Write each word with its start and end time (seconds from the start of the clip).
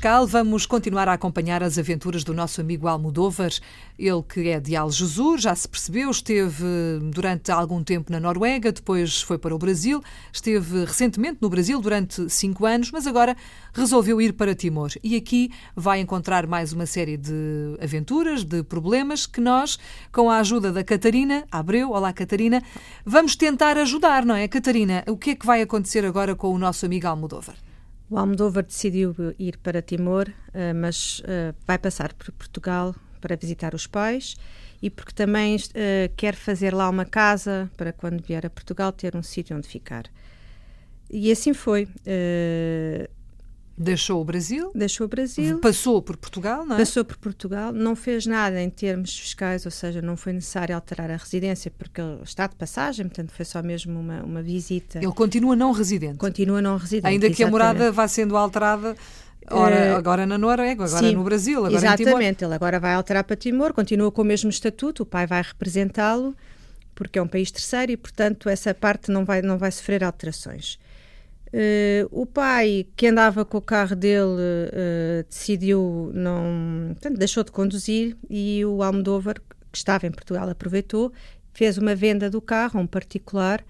Pascal. 0.00 0.26
Vamos 0.26 0.64
continuar 0.64 1.08
a 1.08 1.12
acompanhar 1.12 1.62
as 1.62 1.76
aventuras 1.76 2.24
do 2.24 2.32
nosso 2.32 2.58
amigo 2.58 2.88
Almodóvar, 2.88 3.50
ele 3.98 4.22
que 4.22 4.48
é 4.48 4.58
de 4.58 4.74
Algesur, 4.74 5.36
já 5.36 5.54
se 5.54 5.68
percebeu, 5.68 6.10
esteve 6.10 6.64
durante 7.12 7.52
algum 7.52 7.84
tempo 7.84 8.10
na 8.10 8.18
Noruega, 8.18 8.72
depois 8.72 9.20
foi 9.20 9.36
para 9.36 9.54
o 9.54 9.58
Brasil, 9.58 10.02
esteve 10.32 10.86
recentemente 10.86 11.36
no 11.42 11.50
Brasil 11.50 11.78
durante 11.82 12.30
cinco 12.30 12.64
anos, 12.64 12.90
mas 12.90 13.06
agora 13.06 13.36
resolveu 13.74 14.22
ir 14.22 14.32
para 14.32 14.54
Timor. 14.54 14.90
E 15.04 15.16
aqui 15.16 15.50
vai 15.76 16.00
encontrar 16.00 16.46
mais 16.46 16.72
uma 16.72 16.86
série 16.86 17.18
de 17.18 17.76
aventuras, 17.78 18.42
de 18.42 18.62
problemas 18.62 19.26
que 19.26 19.40
nós, 19.40 19.78
com 20.10 20.30
a 20.30 20.38
ajuda 20.38 20.72
da 20.72 20.82
Catarina 20.82 21.44
Abreu, 21.52 21.90
olá 21.90 22.10
Catarina, 22.10 22.62
vamos 23.04 23.36
tentar 23.36 23.76
ajudar, 23.76 24.24
não 24.24 24.34
é? 24.34 24.48
Catarina, 24.48 25.04
o 25.06 25.16
que 25.18 25.30
é 25.32 25.34
que 25.34 25.44
vai 25.44 25.60
acontecer 25.60 26.06
agora 26.06 26.34
com 26.34 26.48
o 26.54 26.58
nosso 26.58 26.86
amigo 26.86 27.06
Almodóvar? 27.06 27.69
O 28.10 28.18
Almodóvar 28.18 28.64
decidiu 28.64 29.14
ir 29.38 29.56
para 29.58 29.80
Timor, 29.80 30.26
eh, 30.52 30.72
mas 30.72 31.22
eh, 31.24 31.54
vai 31.64 31.78
passar 31.78 32.12
por 32.12 32.32
Portugal 32.32 32.92
para 33.20 33.36
visitar 33.36 33.72
os 33.72 33.86
pais 33.86 34.36
e 34.82 34.90
porque 34.90 35.12
também 35.12 35.56
eh, 35.74 36.10
quer 36.16 36.34
fazer 36.34 36.74
lá 36.74 36.90
uma 36.90 37.04
casa 37.04 37.70
para 37.76 37.92
quando 37.92 38.20
vier 38.20 38.44
a 38.44 38.50
Portugal 38.50 38.90
ter 38.90 39.14
um 39.14 39.22
sítio 39.22 39.56
onde 39.56 39.68
ficar. 39.68 40.06
E 41.08 41.30
assim 41.30 41.54
foi. 41.54 41.88
Deixou 43.82 44.20
o 44.20 44.24
Brasil? 44.26 44.70
Deixou 44.74 45.06
o 45.06 45.08
Brasil. 45.08 45.58
Passou 45.58 46.02
por 46.02 46.14
Portugal, 46.18 46.66
não 46.66 46.76
é? 46.76 46.78
Passou 46.78 47.02
por 47.02 47.16
Portugal, 47.16 47.72
não 47.72 47.96
fez 47.96 48.26
nada 48.26 48.60
em 48.60 48.68
termos 48.68 49.18
fiscais, 49.18 49.64
ou 49.64 49.70
seja, 49.70 50.02
não 50.02 50.18
foi 50.18 50.34
necessário 50.34 50.74
alterar 50.74 51.10
a 51.10 51.16
residência 51.16 51.72
porque 51.78 51.98
ele 51.98 52.18
está 52.22 52.46
de 52.46 52.56
passagem, 52.56 53.06
portanto 53.06 53.32
foi 53.32 53.46
só 53.46 53.62
mesmo 53.62 53.98
uma, 53.98 54.22
uma 54.22 54.42
visita. 54.42 54.98
Ele 54.98 55.12
continua 55.12 55.56
não 55.56 55.72
residente? 55.72 56.18
Continua 56.18 56.60
não 56.60 56.76
residente. 56.76 57.06
Ainda 57.06 57.28
que 57.28 57.42
exatamente. 57.42 57.48
a 57.48 57.50
morada 57.50 57.90
vá 57.90 58.06
sendo 58.06 58.36
alterada 58.36 58.94
Ora, 59.50 59.74
eh, 59.74 59.94
agora 59.94 60.26
na 60.26 60.36
Noruega, 60.36 60.84
agora 60.84 61.08
Sim, 61.08 61.14
no 61.14 61.24
Brasil, 61.24 61.64
agora 61.64 61.74
Exatamente, 61.74 62.44
ele 62.44 62.54
agora 62.54 62.78
vai 62.78 62.92
alterar 62.92 63.24
para 63.24 63.34
Timor, 63.34 63.72
continua 63.72 64.12
com 64.12 64.20
o 64.20 64.24
mesmo 64.26 64.50
estatuto, 64.50 65.04
o 65.04 65.06
pai 65.06 65.26
vai 65.26 65.40
representá-lo, 65.40 66.36
porque 66.94 67.18
é 67.18 67.22
um 67.22 67.26
país 67.26 67.50
terceiro 67.50 67.92
e, 67.92 67.96
portanto, 67.96 68.46
essa 68.50 68.74
parte 68.74 69.10
não 69.10 69.24
vai, 69.24 69.40
não 69.40 69.56
vai 69.56 69.72
sofrer 69.72 70.04
alterações. 70.04 70.78
Uh, 71.52 72.06
o 72.12 72.26
pai, 72.26 72.86
que 72.94 73.08
andava 73.08 73.44
com 73.44 73.58
o 73.58 73.62
carro 73.62 73.96
dele, 73.96 74.22
uh, 74.22 75.24
decidiu 75.28 76.10
não. 76.14 76.90
Portanto, 76.92 77.18
deixou 77.18 77.42
de 77.42 77.50
conduzir 77.50 78.16
e 78.28 78.64
o 78.64 78.82
Almodóvar, 78.82 79.34
que 79.72 79.78
estava 79.78 80.06
em 80.06 80.12
Portugal, 80.12 80.48
aproveitou, 80.48 81.12
fez 81.52 81.76
uma 81.76 81.94
venda 81.94 82.30
do 82.30 82.40
carro 82.40 82.78
a 82.78 82.82
um 82.82 82.86
particular. 82.86 83.64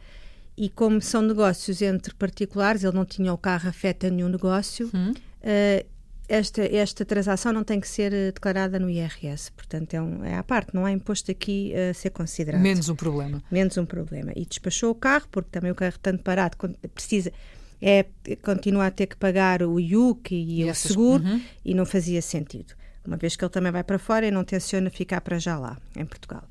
E 0.57 0.69
como 0.69 1.01
são 1.01 1.23
negócios 1.23 1.81
entre 1.81 2.15
particulares, 2.15 2.85
ele 2.85 2.95
não 2.95 3.07
tinha 3.07 3.33
o 3.33 3.39
carro 3.39 3.71
afeta 3.71 4.09
a 4.09 4.11
nenhum 4.11 4.29
negócio. 4.29 4.91
Hum. 4.95 5.13
Uh, 5.13 5.87
esta, 6.29 6.63
esta 6.63 7.05
transação 7.05 7.53
não 7.53 7.65
tem 7.65 7.81
que 7.81 7.89
ser 7.89 8.13
declarada 8.33 8.79
no 8.79 8.89
IRS, 8.89 9.51
portanto 9.51 9.95
é, 9.95 10.01
um, 10.01 10.25
é 10.25 10.37
à 10.37 10.45
parte, 10.45 10.73
não 10.73 10.87
há 10.87 10.93
imposto 10.93 11.29
aqui 11.29 11.75
a 11.75 11.93
ser 11.93 12.11
considerado. 12.11 12.61
Menos 12.61 12.89
um 12.89 12.95
problema. 12.95 13.43
Menos 13.51 13.77
um 13.77 13.85
problema. 13.85 14.31
E 14.37 14.47
despachou 14.47 14.93
o 14.93 14.95
carro, 14.95 15.27
porque 15.29 15.49
também 15.51 15.73
o 15.73 15.75
carro 15.75 15.97
tanto 16.01 16.23
parado 16.23 16.57
precisa 16.95 17.33
é 17.81 18.05
continua 18.43 18.87
a 18.87 18.91
ter 18.91 19.07
que 19.07 19.17
pagar 19.17 19.63
o 19.63 19.81
IUC 19.81 20.35
e, 20.35 20.61
e 20.61 20.65
o 20.65 20.69
essas, 20.69 20.91
seguro 20.91 21.25
uhum. 21.25 21.41
e 21.65 21.75
não 21.75 21.87
fazia 21.87 22.21
sentido. 22.21 22.75
Uma 23.07 23.17
vez 23.17 23.35
que 23.35 23.45
ele 23.45 23.51
também 23.51 23.73
vai 23.73 23.83
para 23.83 23.99
fora 23.99 24.27
e 24.27 24.31
não 24.31 24.45
tenciona 24.45 24.91
ficar 24.91 25.21
para 25.23 25.39
já 25.39 25.59
lá, 25.59 25.79
em 25.97 26.05
Portugal. 26.05 26.45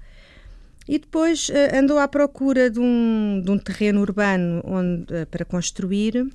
E 0.88 0.98
depois 0.98 1.50
uh, 1.50 1.76
andou 1.76 2.00
à 2.00 2.08
procura 2.08 2.70
de 2.70 2.80
um, 2.80 3.42
de 3.44 3.52
um 3.52 3.60
terreno 3.60 4.02
urbano 4.02 4.62
onde, 4.66 5.14
uh, 5.14 5.28
para 5.28 5.46
construir 5.46 6.28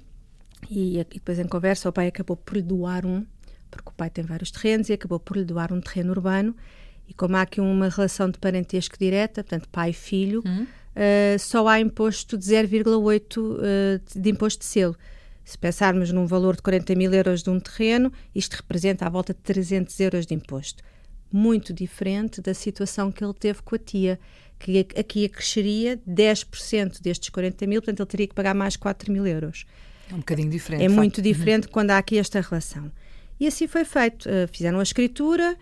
e, 0.71 1.01
e, 1.01 1.05
depois 1.05 1.41
em 1.41 1.49
conversa 1.49 1.89
o 1.89 1.93
pai 1.93 2.07
acabou 2.07 2.37
por 2.37 2.55
lhe 2.55 2.63
doar 2.63 3.05
um, 3.05 3.27
porque 3.69 3.89
o 3.89 3.93
pai 3.93 4.09
tem 4.09 4.25
vários 4.25 4.53
terrenos 4.53 4.89
e 4.89 4.93
acabou 4.93 5.19
por 5.19 5.37
lhe 5.37 5.45
doar 5.45 5.73
um 5.73 5.81
terreno 5.81 6.13
urbano 6.13 6.55
e 7.09 7.13
como 7.13 7.37
há 7.37 7.43
aqui 7.43 7.61
uma 7.61 7.89
relação 7.89 8.31
de 8.31 8.39
parentesco 8.39 8.97
direta, 8.97 9.43
portanto 9.43 9.69
pai 9.69 9.91
e 9.91 9.93
filho, 9.93 10.41
uhum 10.47 10.67
uh, 10.95 11.39
só 11.39 11.67
há 11.69 11.81
imposto 11.81 12.37
de 12.37 12.45
0,8 12.45 13.39
uh, 13.39 14.21
de 14.21 14.31
imposto 14.31 14.61
de 14.61 14.67
selo. 14.67 14.97
Se 15.45 15.59
pensarmos 15.59 16.11
num 16.11 16.27
valor 16.27 16.57
de 16.57 16.63
40 16.63 16.95
mil 16.95 17.13
euros 17.13 17.43
de 17.43 17.51
um 17.51 17.61
terreno, 17.61 18.11
isto 18.35 18.55
representa 18.55 19.07
à 19.07 19.11
volta 19.11 19.35
de 19.35 19.41
300 19.41 19.99
euros 20.01 20.27
de 20.27 20.35
imposto. 20.35 20.83
Muito 21.31 21.73
diferente 21.73 22.41
da 22.41 22.55
situação 22.55 23.13
que 23.13 23.23
ele 23.23 23.35
teve 23.35 23.61
com 23.63 23.75
a 23.75 23.79
tia, 23.79 24.19
que 24.59 24.87
aqui 24.97 25.27
acresceria 25.27 26.01
10% 26.09 27.03
destes 27.03 27.29
40 27.29 27.67
mil, 27.67 27.83
portanto 27.83 28.01
ele 28.01 28.09
teria 28.09 28.27
que 28.29 28.35
pagar 28.35 28.55
mais 28.55 28.77
4 28.77 29.13
mil 29.13 29.27
euros. 29.27 29.67
É 30.11 30.15
um 30.15 30.19
bocadinho 30.19 30.49
diferente. 30.51 30.85
É 30.85 30.89
muito 30.89 31.21
diferente 31.21 31.67
uhum. 31.67 31.73
quando 31.73 31.91
há 31.91 31.99
aqui 31.99 32.17
esta 32.17 32.41
relação. 32.41 32.91
E 33.39 33.47
assim 33.47 33.67
foi 33.67 33.85
feito. 33.85 34.29
Uh, 34.29 34.49
fizeram 34.51 34.79
a 34.79 34.83
escritura, 34.83 35.57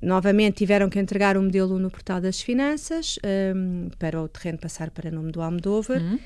Novamente 0.00 0.56
tiveram 0.56 0.88
que 0.88 0.98
entregar 0.98 1.36
o 1.36 1.42
modelo 1.42 1.78
no 1.78 1.90
portal 1.90 2.20
das 2.20 2.40
finanças 2.40 3.18
um, 3.54 3.88
para 3.98 4.20
o 4.20 4.28
terreno 4.28 4.58
passar 4.58 4.90
para 4.90 5.10
nome 5.10 5.30
do 5.30 5.40
Almodóvar 5.40 6.00
uhum. 6.00 6.18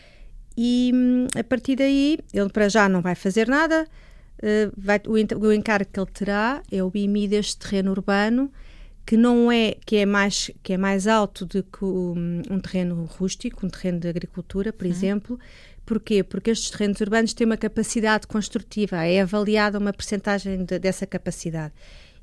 e 0.57 0.91
um, 0.95 1.27
a 1.39 1.45
partir 1.45 1.77
daí 1.77 2.19
ele 2.33 2.49
para 2.49 2.69
já 2.69 2.89
não 2.89 3.03
vai 3.03 3.15
fazer 3.15 3.49
nada. 3.49 3.87
Uh, 4.39 4.73
vai, 4.77 5.01
o, 5.07 5.47
o 5.47 5.53
encargo 5.53 5.91
que 5.91 5.99
ele 5.99 6.11
terá 6.11 6.63
é 6.71 6.83
o 6.83 6.91
IMI 6.95 7.29
deste 7.29 7.59
terreno 7.59 7.91
urbano 7.91 8.51
que 9.07 9.17
não 9.17 9.53
é 9.53 9.77
que 9.87 9.97
é 9.97 10.05
mais 10.05 10.51
que 10.63 10.73
é 10.73 10.77
mais 10.77 11.07
alto 11.07 11.47
do 11.47 11.63
que 11.63 11.85
um, 11.85 12.43
um 12.51 12.59
terreno 12.59 13.05
rústico, 13.05 13.65
um 13.65 13.69
terreno 13.69 14.01
de 14.01 14.09
agricultura, 14.09 14.73
por 14.73 14.85
uhum. 14.85 14.91
exemplo. 14.91 15.41
Porquê? 15.87 16.25
Porque 16.25 16.51
estes 16.51 16.71
terrenos 16.71 17.01
urbanos 17.01 17.33
têm 17.33 17.47
uma 17.47 17.57
capacidade 17.57 18.27
construtiva, 18.27 19.05
é 19.05 19.21
avaliada 19.21 19.79
uma 19.79 19.93
percentagem 19.93 20.65
de, 20.65 20.81
dessa 20.81 21.07
capacidade 21.07 21.73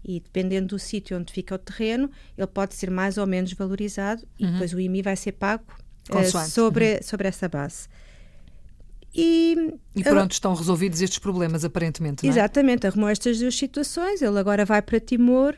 e 0.04 0.20
dependendo 0.20 0.68
do 0.68 0.80
sítio 0.80 1.18
onde 1.18 1.32
fica 1.32 1.56
o 1.56 1.58
terreno, 1.58 2.10
ele 2.38 2.48
pode 2.48 2.76
ser 2.76 2.90
mais 2.90 3.18
ou 3.18 3.26
menos 3.26 3.54
valorizado 3.54 4.28
e 4.38 4.46
uhum. 4.46 4.52
depois 4.52 4.74
o 4.74 4.80
IMI 4.80 5.02
vai 5.02 5.16
ser 5.16 5.34
pago 5.34 5.64
uh, 6.10 6.48
sobre, 6.48 6.96
uhum. 6.96 7.00
sobre 7.02 7.28
essa 7.28 7.48
base. 7.48 7.88
E, 9.16 9.76
e 9.96 10.04
pronto, 10.04 10.32
uh, 10.32 10.34
estão 10.34 10.56
resolvidos 10.56 11.00
estes 11.02 11.20
problemas, 11.20 11.64
aparentemente. 11.64 12.24
Não 12.24 12.30
é? 12.30 12.34
Exatamente, 12.34 12.88
arrumou 12.88 13.10
estas 13.10 13.38
duas 13.38 13.56
situações. 13.56 14.22
Ele 14.22 14.40
agora 14.40 14.66
vai 14.66 14.82
para 14.82 15.00
Timor 15.00 15.56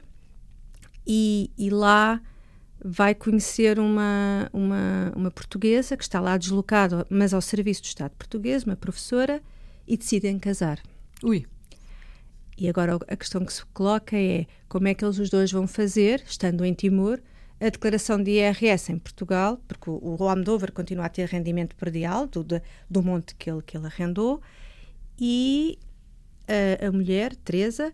e, 1.07 1.49
e 1.57 1.69
lá 1.69 2.21
vai 2.83 3.15
conhecer 3.15 3.79
uma, 3.79 4.49
uma, 4.51 5.13
uma 5.15 5.31
portuguesa 5.31 5.95
que 5.95 6.03
está 6.03 6.19
lá 6.19 6.37
deslocada, 6.37 7.07
mas 7.09 7.33
ao 7.33 7.41
serviço 7.41 7.81
do 7.81 7.85
Estado 7.85 8.11
português, 8.11 8.63
uma 8.63 8.75
professora, 8.75 9.41
e 9.87 9.95
decidem 9.97 10.37
casar. 10.37 10.79
Ui. 11.23 11.45
E 12.57 12.69
agora 12.69 12.97
a 13.07 13.15
questão 13.15 13.43
que 13.43 13.51
se 13.51 13.65
coloca 13.67 14.17
é 14.17 14.45
como 14.67 14.87
é 14.87 14.93
que 14.93 15.03
eles 15.03 15.19
os 15.19 15.29
dois 15.29 15.51
vão 15.51 15.67
fazer, 15.67 16.23
estando 16.25 16.63
em 16.63 16.73
Timor, 16.73 17.19
a 17.59 17.69
declaração 17.69 18.21
de 18.21 18.31
IRS 18.31 18.91
em 18.91 18.97
Portugal, 18.97 19.59
porque 19.67 19.89
o, 19.89 20.17
o 20.19 20.29
Almodóvar 20.29 20.71
continua 20.71 21.05
a 21.05 21.09
ter 21.09 21.27
rendimento 21.27 21.75
predial 21.75 22.27
do, 22.27 22.43
de, 22.43 22.61
do 22.89 23.01
monte 23.01 23.35
que 23.35 23.49
ele, 23.49 23.61
que 23.61 23.77
ele 23.77 23.85
arrendou, 23.85 24.41
e 25.19 25.77
a, 26.47 26.87
a 26.87 26.91
mulher, 26.91 27.35
Teresa, 27.35 27.93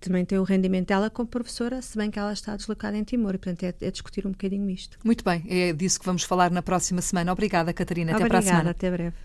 também 0.00 0.24
tem 0.24 0.38
o 0.38 0.42
rendimento 0.42 0.88
dela 0.88 1.10
como 1.10 1.28
professora, 1.28 1.82
se 1.82 1.96
bem 1.96 2.10
que 2.10 2.18
ela 2.18 2.32
está 2.32 2.56
deslocada 2.56 2.96
em 2.96 3.04
Timor, 3.04 3.34
e 3.34 3.38
portanto 3.38 3.62
é, 3.64 3.74
é, 3.80 3.90
discutir 3.90 4.26
um 4.26 4.30
bocadinho 4.30 4.68
isto. 4.70 4.98
Muito 5.04 5.24
bem, 5.24 5.44
é 5.48 5.72
disso 5.72 5.98
que 5.98 6.06
vamos 6.06 6.22
falar 6.22 6.50
na 6.50 6.62
próxima 6.62 7.02
semana. 7.02 7.32
Obrigada, 7.32 7.72
Catarina. 7.72 8.12
Até 8.12 8.24
Obrigada, 8.24 8.42
para 8.42 8.50
a 8.50 8.54
semana. 8.54 8.70
Até 8.70 8.90
breve. 8.90 9.16